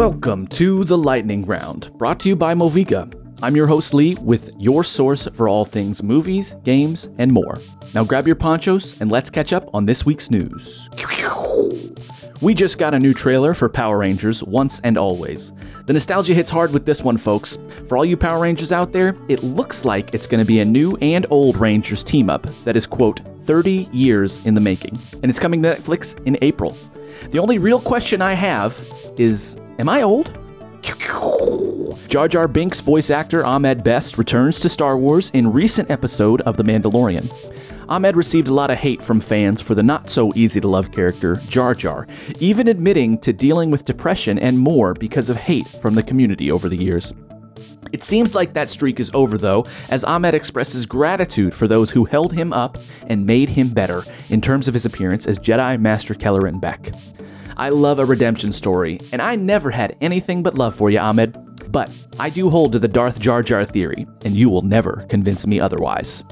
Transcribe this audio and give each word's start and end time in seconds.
Welcome 0.00 0.46
to 0.46 0.84
the 0.84 0.96
Lightning 0.96 1.44
Round, 1.44 1.90
brought 1.98 2.20
to 2.20 2.30
you 2.30 2.34
by 2.34 2.54
Moviga. 2.54 3.19
I'm 3.42 3.56
your 3.56 3.66
host 3.66 3.94
Lee 3.94 4.16
with 4.16 4.50
your 4.58 4.84
source 4.84 5.26
for 5.32 5.48
all 5.48 5.64
things 5.64 6.02
movies, 6.02 6.56
games, 6.62 7.08
and 7.16 7.32
more. 7.32 7.58
Now 7.94 8.04
grab 8.04 8.26
your 8.26 8.36
ponchos 8.36 9.00
and 9.00 9.10
let's 9.10 9.30
catch 9.30 9.54
up 9.54 9.74
on 9.74 9.86
this 9.86 10.04
week's 10.04 10.30
news. 10.30 10.90
We 12.42 12.52
just 12.54 12.76
got 12.76 12.92
a 12.92 12.98
new 12.98 13.14
trailer 13.14 13.54
for 13.54 13.70
Power 13.70 13.98
Rangers 13.98 14.42
Once 14.42 14.80
and 14.80 14.98
Always. 14.98 15.52
The 15.86 15.94
nostalgia 15.94 16.34
hits 16.34 16.50
hard 16.50 16.72
with 16.72 16.84
this 16.84 17.02
one, 17.02 17.16
folks. 17.16 17.58
For 17.88 17.96
all 17.96 18.04
you 18.04 18.16
Power 18.16 18.40
Rangers 18.40 18.72
out 18.72 18.92
there, 18.92 19.16
it 19.28 19.42
looks 19.42 19.86
like 19.86 20.14
it's 20.14 20.26
going 20.26 20.40
to 20.40 20.46
be 20.46 20.60
a 20.60 20.64
new 20.64 20.96
and 21.00 21.24
old 21.30 21.56
Rangers 21.56 22.04
team 22.04 22.28
up 22.28 22.46
that 22.64 22.76
is, 22.76 22.84
quote, 22.84 23.20
30 23.44 23.88
years 23.90 24.44
in 24.44 24.52
the 24.52 24.60
making. 24.60 24.98
And 25.22 25.30
it's 25.30 25.38
coming 25.38 25.62
to 25.62 25.74
Netflix 25.74 26.18
in 26.26 26.36
April. 26.42 26.76
The 27.30 27.38
only 27.38 27.58
real 27.58 27.80
question 27.80 28.20
I 28.20 28.34
have 28.34 28.78
is 29.16 29.56
Am 29.78 29.88
I 29.88 30.02
old? 30.02 30.38
Jar 32.10 32.26
Jar 32.26 32.48
Binks 32.48 32.80
voice 32.80 33.08
actor 33.08 33.46
Ahmed 33.46 33.84
Best 33.84 34.18
returns 34.18 34.58
to 34.58 34.68
Star 34.68 34.98
Wars 34.98 35.30
in 35.30 35.52
recent 35.52 35.92
episode 35.92 36.40
of 36.40 36.56
The 36.56 36.64
Mandalorian. 36.64 37.30
Ahmed 37.88 38.16
received 38.16 38.48
a 38.48 38.52
lot 38.52 38.68
of 38.68 38.78
hate 38.78 39.00
from 39.00 39.20
fans 39.20 39.60
for 39.60 39.76
the 39.76 39.82
not 39.84 40.10
so 40.10 40.32
easy 40.34 40.60
to 40.60 40.66
love 40.66 40.90
character 40.90 41.36
Jar 41.46 41.72
Jar, 41.72 42.08
even 42.40 42.66
admitting 42.66 43.16
to 43.18 43.32
dealing 43.32 43.70
with 43.70 43.84
depression 43.84 44.40
and 44.40 44.58
more 44.58 44.92
because 44.92 45.30
of 45.30 45.36
hate 45.36 45.68
from 45.68 45.94
the 45.94 46.02
community 46.02 46.50
over 46.50 46.68
the 46.68 46.76
years. 46.76 47.14
It 47.92 48.02
seems 48.02 48.34
like 48.34 48.54
that 48.54 48.72
streak 48.72 48.98
is 48.98 49.12
over, 49.14 49.38
though, 49.38 49.64
as 49.90 50.02
Ahmed 50.02 50.34
expresses 50.34 50.86
gratitude 50.86 51.54
for 51.54 51.68
those 51.68 51.92
who 51.92 52.06
held 52.06 52.32
him 52.32 52.52
up 52.52 52.76
and 53.06 53.24
made 53.24 53.50
him 53.50 53.68
better 53.68 54.02
in 54.30 54.40
terms 54.40 54.66
of 54.66 54.74
his 54.74 54.84
appearance 54.84 55.28
as 55.28 55.38
Jedi 55.38 55.80
Master 55.80 56.14
Kelleran 56.14 56.60
Beck. 56.60 56.92
I 57.56 57.68
love 57.68 58.00
a 58.00 58.04
redemption 58.04 58.50
story, 58.50 58.98
and 59.12 59.22
I 59.22 59.36
never 59.36 59.70
had 59.70 59.94
anything 60.00 60.42
but 60.42 60.56
love 60.56 60.74
for 60.74 60.90
you, 60.90 60.98
Ahmed. 60.98 61.36
But 61.70 61.90
I 62.18 62.30
do 62.30 62.50
hold 62.50 62.72
to 62.72 62.78
the 62.78 62.88
Darth 62.88 63.20
Jar 63.20 63.42
Jar 63.42 63.64
theory, 63.64 64.06
and 64.24 64.34
you 64.34 64.48
will 64.48 64.62
never 64.62 65.06
convince 65.08 65.46
me 65.46 65.60
otherwise. 65.60 66.24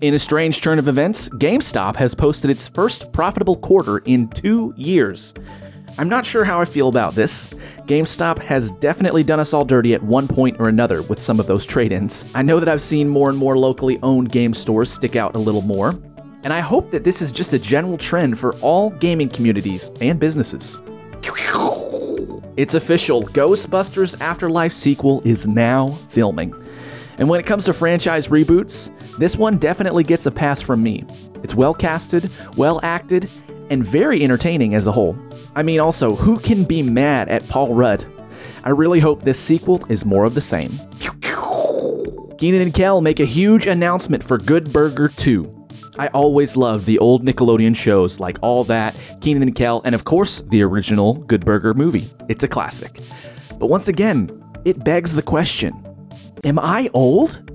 In 0.00 0.14
a 0.14 0.18
strange 0.18 0.62
turn 0.62 0.78
of 0.78 0.88
events, 0.88 1.28
GameStop 1.28 1.96
has 1.96 2.14
posted 2.14 2.50
its 2.50 2.66
first 2.66 3.12
profitable 3.12 3.56
quarter 3.56 3.98
in 3.98 4.28
two 4.28 4.72
years. 4.76 5.34
I'm 5.98 6.08
not 6.08 6.24
sure 6.24 6.44
how 6.44 6.60
I 6.60 6.64
feel 6.64 6.88
about 6.88 7.14
this. 7.14 7.50
GameStop 7.86 8.38
has 8.38 8.70
definitely 8.72 9.22
done 9.22 9.40
us 9.40 9.52
all 9.52 9.64
dirty 9.64 9.92
at 9.92 10.02
one 10.02 10.26
point 10.26 10.58
or 10.58 10.68
another 10.68 11.02
with 11.02 11.20
some 11.20 11.38
of 11.38 11.46
those 11.46 11.66
trade 11.66 11.92
ins. 11.92 12.24
I 12.34 12.42
know 12.42 12.60
that 12.60 12.68
I've 12.68 12.80
seen 12.80 13.08
more 13.08 13.28
and 13.28 13.36
more 13.36 13.58
locally 13.58 13.98
owned 14.02 14.32
game 14.32 14.54
stores 14.54 14.90
stick 14.90 15.16
out 15.16 15.36
a 15.36 15.38
little 15.38 15.62
more, 15.62 15.90
and 16.44 16.52
I 16.52 16.60
hope 16.60 16.90
that 16.92 17.04
this 17.04 17.20
is 17.20 17.30
just 17.30 17.52
a 17.52 17.58
general 17.58 17.98
trend 17.98 18.38
for 18.38 18.54
all 18.56 18.90
gaming 18.90 19.28
communities 19.28 19.90
and 20.00 20.18
businesses. 20.18 20.78
It's 22.56 22.74
official 22.74 23.22
Ghostbusters 23.22 24.20
Afterlife 24.20 24.72
sequel 24.72 25.22
is 25.24 25.46
now 25.46 25.88
filming. 26.08 26.54
And 27.18 27.28
when 27.28 27.38
it 27.38 27.46
comes 27.46 27.64
to 27.66 27.72
franchise 27.72 28.28
reboots, 28.28 28.90
this 29.18 29.36
one 29.36 29.58
definitely 29.58 30.02
gets 30.02 30.26
a 30.26 30.30
pass 30.30 30.60
from 30.60 30.82
me. 30.82 31.04
It's 31.42 31.54
well 31.54 31.74
casted, 31.74 32.30
well 32.56 32.80
acted, 32.82 33.30
and 33.70 33.84
very 33.84 34.24
entertaining 34.24 34.74
as 34.74 34.86
a 34.86 34.92
whole. 34.92 35.16
I 35.54 35.62
mean, 35.62 35.80
also, 35.80 36.14
who 36.14 36.38
can 36.38 36.64
be 36.64 36.82
mad 36.82 37.28
at 37.28 37.46
Paul 37.48 37.74
Rudd? 37.74 38.04
I 38.64 38.70
really 38.70 39.00
hope 39.00 39.22
this 39.22 39.38
sequel 39.38 39.84
is 39.88 40.04
more 40.04 40.24
of 40.24 40.34
the 40.34 40.40
same. 40.40 40.72
Kenan 42.38 42.62
and 42.62 42.74
Kel 42.74 43.00
make 43.00 43.20
a 43.20 43.26
huge 43.26 43.66
announcement 43.66 44.24
for 44.24 44.38
Good 44.38 44.72
Burger 44.72 45.08
2. 45.08 45.59
I 46.00 46.06
always 46.14 46.56
loved 46.56 46.86
the 46.86 46.98
old 46.98 47.26
Nickelodeon 47.26 47.76
shows 47.76 48.20
like 48.20 48.38
All 48.40 48.64
That, 48.64 48.96
Kenan 49.20 49.42
and 49.42 49.54
Kel, 49.54 49.82
and 49.84 49.94
of 49.94 50.06
course, 50.06 50.40
the 50.48 50.62
original 50.62 51.12
Good 51.12 51.44
Burger 51.44 51.74
movie. 51.74 52.08
It's 52.26 52.42
a 52.42 52.48
classic. 52.48 53.00
But 53.58 53.66
once 53.66 53.86
again, 53.86 54.30
it 54.64 54.82
begs 54.82 55.12
the 55.12 55.20
question 55.20 55.74
Am 56.42 56.58
I 56.58 56.88
old? 56.94 57.52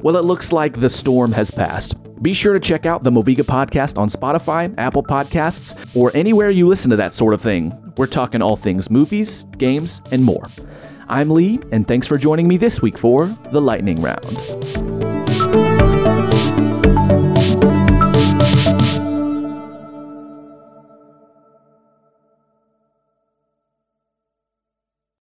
Well, 0.00 0.16
it 0.16 0.26
looks 0.26 0.52
like 0.52 0.78
the 0.78 0.88
storm 0.88 1.32
has 1.32 1.50
passed. 1.50 1.96
Be 2.22 2.32
sure 2.32 2.52
to 2.52 2.60
check 2.60 2.86
out 2.86 3.02
the 3.02 3.10
Moviga 3.10 3.42
podcast 3.42 3.98
on 3.98 4.08
Spotify, 4.08 4.72
Apple 4.78 5.02
Podcasts, 5.02 5.74
or 5.96 6.12
anywhere 6.14 6.50
you 6.50 6.68
listen 6.68 6.88
to 6.90 6.96
that 6.98 7.14
sort 7.14 7.34
of 7.34 7.40
thing. 7.40 7.76
We're 7.96 8.06
talking 8.06 8.42
all 8.42 8.54
things 8.54 8.92
movies, 8.92 9.44
games, 9.56 10.02
and 10.12 10.24
more. 10.24 10.46
I'm 11.08 11.30
Lee, 11.30 11.58
and 11.72 11.88
thanks 11.88 12.06
for 12.06 12.16
joining 12.16 12.46
me 12.46 12.58
this 12.58 12.80
week 12.80 12.96
for 12.96 13.26
The 13.50 13.60
Lightning 13.60 14.00
Round. 14.00 14.97